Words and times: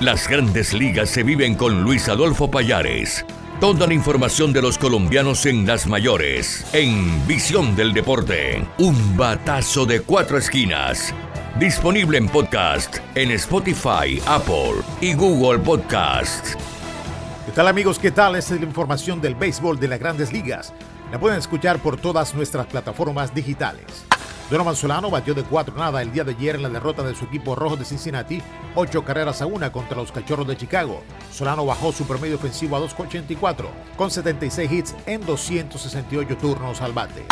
Las 0.00 0.28
grandes 0.28 0.74
ligas 0.74 1.08
se 1.08 1.22
viven 1.22 1.54
con 1.54 1.84
Luis 1.84 2.08
Adolfo 2.08 2.50
Payares. 2.50 3.24
Toda 3.60 3.86
la 3.86 3.94
información 3.94 4.52
de 4.52 4.60
los 4.60 4.76
colombianos 4.76 5.46
en 5.46 5.64
las 5.64 5.86
mayores, 5.86 6.66
en 6.72 7.24
Visión 7.28 7.76
del 7.76 7.92
Deporte. 7.92 8.66
Un 8.78 9.16
batazo 9.16 9.86
de 9.86 10.00
cuatro 10.00 10.36
esquinas. 10.36 11.14
Disponible 11.60 12.18
en 12.18 12.28
podcast 12.28 12.96
en 13.14 13.30
Spotify, 13.30 14.20
Apple 14.26 14.82
y 15.00 15.14
Google 15.14 15.60
Podcast. 15.60 16.54
¿Qué 17.46 17.52
tal 17.52 17.68
amigos? 17.68 18.00
¿Qué 18.00 18.10
tal? 18.10 18.34
Es 18.34 18.50
la 18.50 18.56
información 18.56 19.20
del 19.20 19.36
béisbol 19.36 19.78
de 19.78 19.86
las 19.86 20.00
grandes 20.00 20.32
ligas. 20.32 20.74
La 21.12 21.20
pueden 21.20 21.38
escuchar 21.38 21.78
por 21.78 21.98
todas 21.98 22.34
nuestras 22.34 22.66
plataformas 22.66 23.32
digitales. 23.32 24.04
Donovan 24.50 24.76
Solano 24.76 25.10
batió 25.10 25.32
de 25.32 25.42
4 25.42 25.74
nada 25.74 26.02
el 26.02 26.12
día 26.12 26.22
de 26.22 26.32
ayer 26.32 26.56
en 26.56 26.62
la 26.62 26.68
derrota 26.68 27.02
de 27.02 27.14
su 27.14 27.24
equipo 27.24 27.54
rojo 27.54 27.76
de 27.76 27.84
Cincinnati, 27.86 28.42
8 28.74 29.02
carreras 29.02 29.40
a 29.40 29.46
1 29.46 29.72
contra 29.72 29.96
los 29.96 30.12
Cachorros 30.12 30.46
de 30.46 30.56
Chicago. 30.56 31.02
Solano 31.32 31.64
bajó 31.64 31.92
su 31.92 32.06
promedio 32.06 32.36
ofensivo 32.36 32.76
a 32.76 32.80
2.84, 32.80 33.66
con 33.96 34.10
76 34.10 34.70
hits 34.70 34.94
en 35.06 35.24
268 35.24 36.36
turnos 36.36 36.82
al 36.82 36.92
bate. 36.92 37.24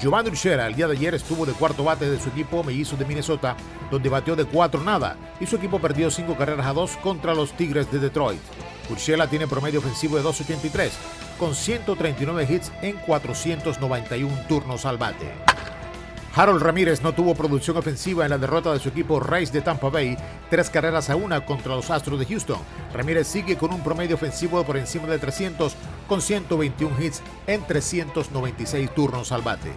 Giovanni 0.00 0.30
Urshela 0.30 0.66
el 0.66 0.74
día 0.74 0.88
de 0.88 0.94
ayer 0.96 1.14
estuvo 1.14 1.44
de 1.44 1.52
cuarto 1.52 1.84
bate 1.84 2.10
de 2.10 2.18
su 2.18 2.30
equipo 2.30 2.64
mellizo 2.64 2.96
de 2.96 3.04
Minnesota, 3.04 3.54
donde 3.90 4.08
batió 4.08 4.34
de 4.34 4.46
4 4.46 4.80
nada 4.82 5.18
y 5.40 5.46
su 5.46 5.56
equipo 5.56 5.78
perdió 5.78 6.10
5 6.10 6.36
carreras 6.36 6.66
a 6.66 6.72
2 6.72 6.96
contra 7.02 7.34
los 7.34 7.52
Tigres 7.52 7.92
de 7.92 7.98
Detroit. 7.98 8.40
Urshela 8.88 9.26
tiene 9.26 9.46
promedio 9.46 9.80
ofensivo 9.80 10.16
de 10.16 10.22
2.83, 10.22 10.88
con 11.38 11.54
139 11.54 12.46
hits 12.48 12.72
en 12.80 12.96
491 12.96 14.46
turnos 14.48 14.86
al 14.86 14.96
bate. 14.96 15.49
Harold 16.34 16.62
Ramírez 16.62 17.02
no 17.02 17.12
tuvo 17.12 17.34
producción 17.34 17.76
ofensiva 17.76 18.24
en 18.24 18.30
la 18.30 18.38
derrota 18.38 18.72
de 18.72 18.78
su 18.78 18.88
equipo 18.88 19.18
Rays 19.18 19.52
de 19.52 19.62
Tampa 19.62 19.88
Bay, 19.90 20.16
tres 20.48 20.70
carreras 20.70 21.10
a 21.10 21.16
una 21.16 21.44
contra 21.44 21.74
los 21.74 21.90
Astros 21.90 22.20
de 22.20 22.26
Houston. 22.26 22.58
Ramírez 22.94 23.26
sigue 23.26 23.56
con 23.56 23.72
un 23.72 23.82
promedio 23.82 24.14
ofensivo 24.14 24.62
por 24.62 24.76
encima 24.76 25.08
de 25.08 25.18
300, 25.18 25.74
con 26.08 26.22
121 26.22 27.02
hits 27.02 27.20
en 27.48 27.66
396 27.66 28.94
turnos 28.94 29.32
al 29.32 29.42
bate. 29.42 29.72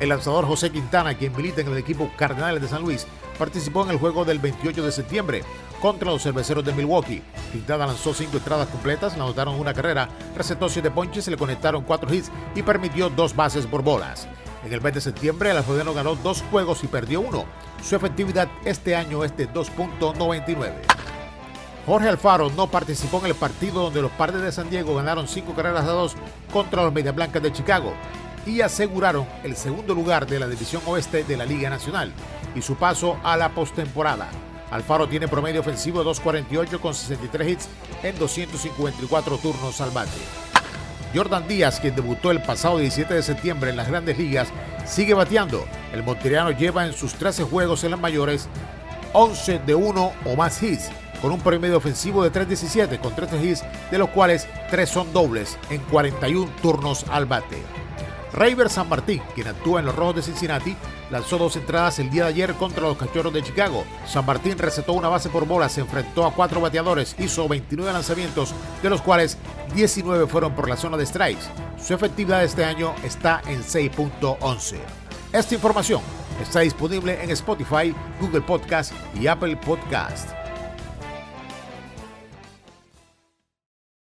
El 0.00 0.08
lanzador 0.08 0.46
José 0.46 0.70
Quintana, 0.70 1.14
quien 1.14 1.34
milita 1.36 1.60
en 1.60 1.68
el 1.68 1.78
equipo 1.78 2.10
Cardenales 2.16 2.60
de 2.60 2.68
San 2.68 2.82
Luis, 2.82 3.06
participó 3.38 3.84
en 3.84 3.90
el 3.90 3.98
juego 3.98 4.24
del 4.24 4.40
28 4.40 4.84
de 4.84 4.92
septiembre 4.92 5.44
contra 5.80 6.10
los 6.10 6.22
cerveceros 6.22 6.64
de 6.64 6.72
Milwaukee. 6.72 7.22
Quintana 7.52 7.86
lanzó 7.86 8.12
cinco 8.14 8.38
entradas 8.38 8.66
completas, 8.68 9.16
le 9.16 9.22
anotaron 9.22 9.54
una 9.54 9.74
carrera, 9.74 10.08
recetó 10.36 10.68
siete 10.68 10.90
ponches, 10.90 11.24
se 11.24 11.30
le 11.30 11.36
conectaron 11.36 11.84
cuatro 11.84 12.12
hits 12.12 12.32
y 12.56 12.62
permitió 12.62 13.10
dos 13.10 13.34
bases 13.34 13.66
por 13.66 13.82
bolas. 13.82 14.28
En 14.64 14.72
el 14.72 14.80
mes 14.80 14.94
de 14.94 15.00
septiembre, 15.00 15.50
el 15.50 15.56
alfredeno 15.56 15.94
ganó 15.94 16.16
dos 16.16 16.42
juegos 16.50 16.82
y 16.82 16.88
perdió 16.88 17.20
uno. 17.20 17.44
Su 17.82 17.96
efectividad 17.96 18.48
este 18.64 18.96
año 18.96 19.24
es 19.24 19.36
de 19.36 19.48
2.99. 19.48 20.72
Jorge 21.86 22.08
Alfaro 22.08 22.50
no 22.50 22.66
participó 22.66 23.20
en 23.20 23.26
el 23.26 23.34
partido 23.34 23.84
donde 23.84 24.02
los 24.02 24.10
Padres 24.12 24.42
de 24.42 24.52
San 24.52 24.68
Diego 24.68 24.94
ganaron 24.94 25.26
cinco 25.26 25.54
carreras 25.54 25.84
a 25.84 25.92
dos 25.92 26.16
contra 26.52 26.82
los 26.82 26.92
Media 26.92 27.12
Blancas 27.12 27.42
de 27.42 27.52
Chicago 27.52 27.94
y 28.44 28.60
aseguraron 28.60 29.26
el 29.42 29.56
segundo 29.56 29.94
lugar 29.94 30.26
de 30.26 30.38
la 30.38 30.48
División 30.48 30.82
Oeste 30.86 31.24
de 31.24 31.36
la 31.36 31.46
Liga 31.46 31.70
Nacional 31.70 32.12
y 32.54 32.60
su 32.60 32.76
paso 32.76 33.18
a 33.22 33.36
la 33.36 33.50
postemporada. 33.50 34.28
Alfaro 34.70 35.08
tiene 35.08 35.28
promedio 35.28 35.60
ofensivo 35.60 36.04
de 36.04 36.10
2.48 36.10 36.78
con 36.78 36.94
63 36.94 37.48
hits 37.48 37.68
en 38.02 38.18
254 38.18 39.38
turnos 39.38 39.80
al 39.80 39.90
bate. 39.90 40.47
Jordan 41.14 41.48
Díaz, 41.48 41.80
quien 41.80 41.94
debutó 41.94 42.30
el 42.30 42.42
pasado 42.42 42.78
17 42.78 43.14
de 43.14 43.22
septiembre 43.22 43.70
en 43.70 43.76
las 43.76 43.88
grandes 43.88 44.18
ligas, 44.18 44.48
sigue 44.86 45.14
bateando. 45.14 45.64
El 45.92 46.02
monteriano 46.02 46.50
lleva 46.50 46.86
en 46.86 46.92
sus 46.92 47.14
13 47.14 47.44
juegos 47.44 47.84
en 47.84 47.92
las 47.92 48.00
mayores 48.00 48.48
11 49.12 49.60
de 49.60 49.74
1 49.74 50.12
o 50.24 50.36
más 50.36 50.62
hits, 50.62 50.90
con 51.22 51.32
un 51.32 51.40
promedio 51.40 51.78
ofensivo 51.78 52.22
de 52.22 52.32
3.17 52.32 52.98
con 53.00 53.14
13 53.14 53.44
hits, 53.44 53.64
de 53.90 53.98
los 53.98 54.10
cuales 54.10 54.46
3 54.70 54.88
son 54.88 55.12
dobles 55.12 55.58
en 55.70 55.80
41 55.82 56.50
turnos 56.62 57.04
al 57.10 57.26
bate. 57.26 57.62
Rayver 58.32 58.68
San 58.68 58.88
Martín, 58.88 59.22
quien 59.34 59.48
actúa 59.48 59.80
en 59.80 59.86
los 59.86 59.94
Rojos 59.94 60.16
de 60.16 60.22
Cincinnati, 60.22 60.76
lanzó 61.10 61.38
dos 61.38 61.56
entradas 61.56 61.98
el 61.98 62.10
día 62.10 62.24
de 62.24 62.30
ayer 62.30 62.54
contra 62.54 62.82
los 62.82 62.96
Cachorros 62.96 63.32
de 63.32 63.42
Chicago. 63.42 63.84
San 64.06 64.26
Martín 64.26 64.58
recetó 64.58 64.92
una 64.92 65.08
base 65.08 65.28
por 65.28 65.46
bola, 65.46 65.68
se 65.68 65.80
enfrentó 65.80 66.26
a 66.26 66.32
cuatro 66.32 66.60
bateadores, 66.60 67.16
hizo 67.18 67.48
29 67.48 67.92
lanzamientos, 67.92 68.54
de 68.82 68.90
los 68.90 69.00
cuales 69.00 69.38
19 69.74 70.26
fueron 70.26 70.54
por 70.54 70.68
la 70.68 70.76
zona 70.76 70.96
de 70.96 71.06
strikes. 71.06 71.44
Su 71.82 71.94
efectividad 71.94 72.44
este 72.44 72.64
año 72.64 72.94
está 73.04 73.42
en 73.46 73.62
6.11. 73.62 74.76
Esta 75.32 75.54
información 75.54 76.00
está 76.40 76.60
disponible 76.60 77.22
en 77.22 77.30
Spotify, 77.30 77.94
Google 78.20 78.42
Podcast 78.42 78.92
y 79.14 79.26
Apple 79.26 79.56
Podcast. 79.56 80.37